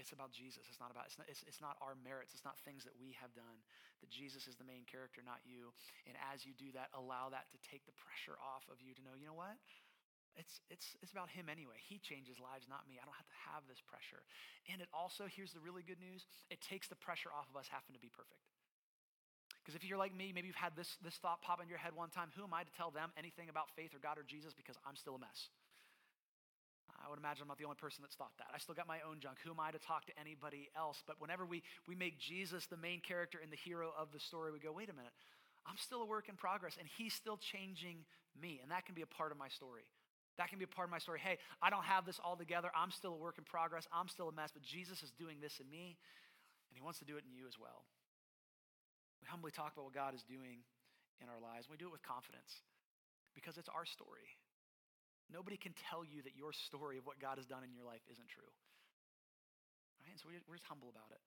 [0.00, 0.64] It's about Jesus.
[0.64, 2.32] It's not about, it's not, it's, it's not our merits.
[2.32, 3.60] It's not things that we have done.
[4.00, 5.76] That Jesus is the main character, not you.
[6.08, 9.04] And as you do that, allow that to take the pressure off of you to
[9.04, 9.60] know, you know what?
[10.38, 11.76] It's, it's, it's about him anyway.
[11.82, 12.96] He changes lives, not me.
[12.96, 14.22] I don't have to have this pressure.
[14.70, 17.66] And it also, here's the really good news it takes the pressure off of us
[17.68, 18.40] having to be perfect.
[19.60, 21.92] Because if you're like me, maybe you've had this, this thought pop in your head
[21.92, 24.56] one time who am I to tell them anything about faith or God or Jesus
[24.56, 25.52] because I'm still a mess?
[27.00, 28.52] I would imagine I'm not the only person that's thought that.
[28.52, 29.38] I still got my own junk.
[29.44, 31.02] Who am I to talk to anybody else?
[31.06, 34.52] But whenever we, we make Jesus the main character and the hero of the story,
[34.52, 35.12] we go, wait a minute,
[35.66, 38.04] I'm still a work in progress and he's still changing
[38.40, 38.60] me.
[38.62, 39.88] And that can be a part of my story.
[40.40, 41.20] That can be a part of my story.
[41.20, 42.72] Hey, I don't have this all together.
[42.72, 43.84] I'm still a work in progress.
[43.92, 46.00] I'm still a mess, but Jesus is doing this in me
[46.72, 47.84] and he wants to do it in you as well.
[49.20, 50.64] We humbly talk about what God is doing
[51.20, 51.68] in our lives.
[51.68, 52.64] We do it with confidence
[53.36, 54.32] because it's our story.
[55.28, 58.00] Nobody can tell you that your story of what God has done in your life
[58.08, 58.48] isn't true.
[60.00, 60.16] Right?
[60.16, 61.20] And so we're just humble about it.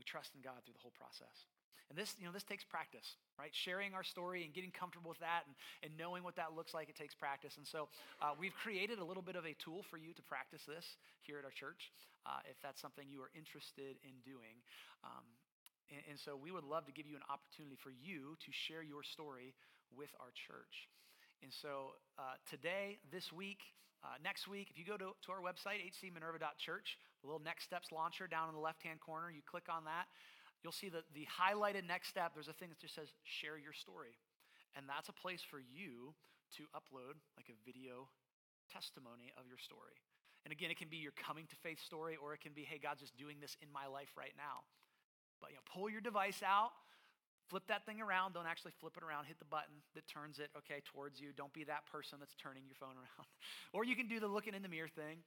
[0.00, 1.44] We trust in God through the whole process.
[1.88, 3.54] And this, you know, this takes practice, right?
[3.54, 5.54] Sharing our story and getting comfortable with that and,
[5.86, 7.54] and knowing what that looks like, it takes practice.
[7.56, 7.88] And so
[8.20, 11.38] uh, we've created a little bit of a tool for you to practice this here
[11.38, 11.92] at our church,
[12.26, 14.58] uh, if that's something you are interested in doing.
[15.04, 15.22] Um,
[15.94, 18.82] and, and so we would love to give you an opportunity for you to share
[18.82, 19.54] your story
[19.94, 20.90] with our church.
[21.42, 23.62] And so uh, today, this week,
[24.02, 27.92] uh, next week, if you go to, to our website, hcminerva.church, the little next steps
[27.92, 30.06] launcher down in the left hand corner, you click on that,
[30.66, 33.70] you'll see that the highlighted next step, there's a thing that just says share your
[33.70, 34.18] story.
[34.74, 36.10] And that's a place for you
[36.58, 38.10] to upload like a video
[38.66, 39.94] testimony of your story.
[40.42, 42.82] And again, it can be your coming to faith story, or it can be, hey,
[42.82, 44.66] God's just doing this in my life right now.
[45.38, 46.74] But you know, pull your device out,
[47.46, 48.34] Flip that thing around.
[48.34, 49.26] Don't actually flip it around.
[49.26, 51.30] Hit the button that turns it, okay, towards you.
[51.36, 53.28] Don't be that person that's turning your phone around.
[53.72, 55.22] or you can do the looking in the mirror thing,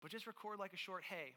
[0.00, 1.36] but just record like a short, hey,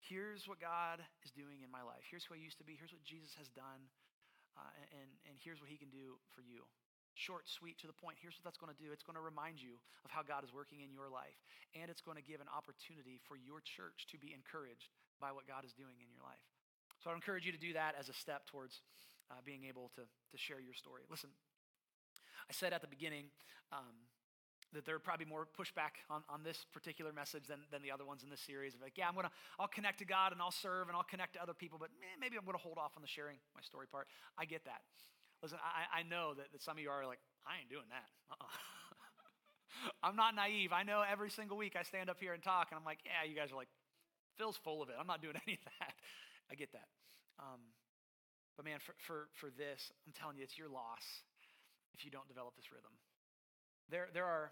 [0.00, 2.04] here's what God is doing in my life.
[2.08, 2.76] Here's who I used to be.
[2.76, 3.88] Here's what Jesus has done.
[4.56, 6.66] Uh, and, and here's what he can do for you.
[7.14, 8.16] Short, sweet, to the point.
[8.16, 10.54] Here's what that's going to do it's going to remind you of how God is
[10.54, 11.36] working in your life.
[11.76, 14.88] And it's going to give an opportunity for your church to be encouraged
[15.20, 16.40] by what God is doing in your life.
[17.02, 18.80] So I'd encourage you to do that as a step towards
[19.28, 21.04] uh, being able to, to share your story.
[21.08, 21.30] Listen,
[22.48, 23.30] I said at the beginning
[23.72, 24.08] um,
[24.72, 28.06] that there would probably more pushback on, on this particular message than, than the other
[28.06, 28.74] ones in this series.
[28.80, 31.42] Like, yeah, I'm gonna, I'll connect to God and I'll serve and I'll connect to
[31.42, 34.06] other people, but maybe I'm gonna hold off on the sharing my story part.
[34.38, 34.82] I get that.
[35.42, 38.06] Listen, I, I know that, that some of you are like, I ain't doing that.
[38.30, 38.46] Uh-uh.
[40.06, 40.72] I'm not naive.
[40.72, 43.24] I know every single week I stand up here and talk, and I'm like, yeah,
[43.24, 43.72] you guys are like,
[44.36, 44.96] Phil's full of it.
[45.00, 45.94] I'm not doing any of that.
[46.50, 46.88] I get that.
[47.38, 47.60] Um,
[48.56, 51.24] but man, for, for, for this, I'm telling you, it's your loss
[51.94, 52.92] if you don't develop this rhythm.
[53.90, 54.50] There, there are,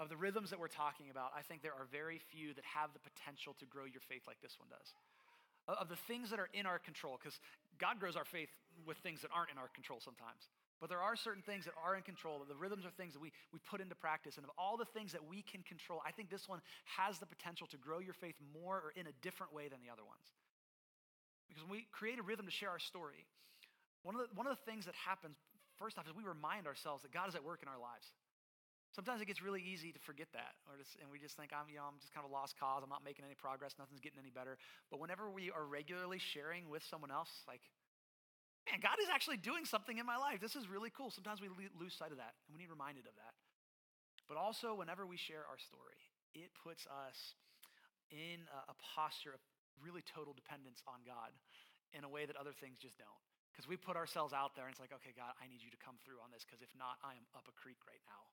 [0.00, 2.94] of the rhythms that we're talking about, I think there are very few that have
[2.94, 4.94] the potential to grow your faith like this one does.
[5.66, 7.40] Of the things that are in our control, because
[7.80, 8.52] God grows our faith
[8.84, 10.46] with things that aren't in our control sometimes.
[10.76, 12.44] But there are certain things that are in control.
[12.44, 14.36] The rhythms are things that we, we put into practice.
[14.36, 17.24] And of all the things that we can control, I think this one has the
[17.24, 20.28] potential to grow your faith more or in a different way than the other ones.
[21.48, 23.24] Because when we create a rhythm to share our story,
[24.02, 25.38] one of the, one of the things that happens,
[25.78, 28.12] first off, is we remind ourselves that God is at work in our lives.
[28.94, 31.66] Sometimes it gets really easy to forget that, or just, and we just think I'm,
[31.66, 32.86] you know, I'm just kind of a lost cause.
[32.86, 33.74] I'm not making any progress.
[33.74, 34.54] Nothing's getting any better.
[34.86, 37.66] But whenever we are regularly sharing with someone else, like,
[38.70, 40.38] man, God is actually doing something in my life.
[40.38, 41.10] This is really cool.
[41.10, 43.34] Sometimes we lose sight of that, and we need reminded of that.
[44.30, 45.98] But also, whenever we share our story,
[46.38, 47.34] it puts us
[48.14, 49.42] in a, a posture of
[49.82, 51.34] really total dependence on God
[51.90, 53.22] in a way that other things just don't.
[53.50, 55.78] Because we put ourselves out there and it's like, okay, God, I need you to
[55.78, 58.26] come through on this because if not, I am up a creek right now.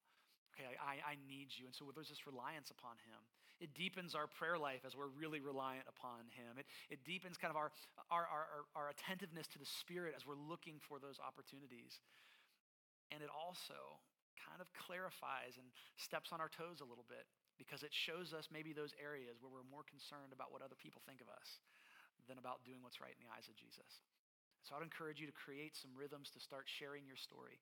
[0.51, 1.65] Okay, I, I need you.
[1.65, 3.19] And so there's this reliance upon Him.
[3.63, 6.59] It deepens our prayer life as we're really reliant upon Him.
[6.59, 7.71] It, it deepens kind of our,
[8.11, 8.45] our, our,
[8.75, 12.01] our attentiveness to the Spirit as we're looking for those opportunities.
[13.13, 14.01] And it also
[14.39, 18.49] kind of clarifies and steps on our toes a little bit because it shows us
[18.49, 21.61] maybe those areas where we're more concerned about what other people think of us
[22.25, 24.01] than about doing what's right in the eyes of Jesus.
[24.65, 27.61] So I'd encourage you to create some rhythms to start sharing your story,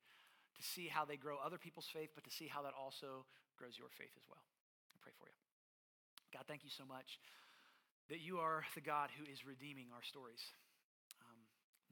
[0.56, 3.26] to see how they grow other people's faith, but to see how that also
[3.58, 4.41] grows your faith as well.
[4.95, 5.38] I pray for you.
[6.34, 7.20] God, thank you so much
[8.10, 10.41] that you are the God who is redeeming our stories,
[11.22, 11.39] um,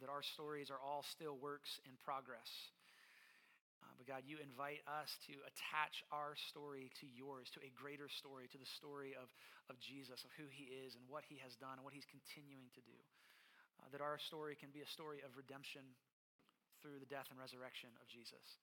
[0.01, 2.73] that our stories are all still works in progress.
[3.85, 8.09] Uh, but God, you invite us to attach our story to yours, to a greater
[8.09, 9.29] story, to the story of,
[9.69, 12.73] of Jesus, of who he is and what he has done and what he's continuing
[12.73, 12.97] to do.
[13.77, 15.85] Uh, that our story can be a story of redemption
[16.81, 18.61] through the death and resurrection of Jesus.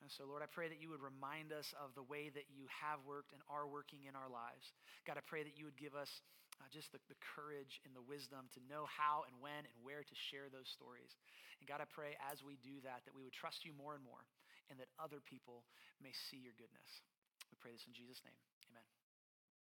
[0.00, 2.64] And so, Lord, I pray that you would remind us of the way that you
[2.72, 4.72] have worked and are working in our lives.
[5.04, 6.08] God, I pray that you would give us
[6.56, 10.00] uh, just the, the courage and the wisdom to know how and when and where
[10.00, 11.12] to share those stories.
[11.60, 14.00] And God, I pray as we do that, that we would trust you more and
[14.00, 14.24] more
[14.72, 15.68] and that other people
[16.00, 17.04] may see your goodness.
[17.52, 18.38] We pray this in Jesus' name.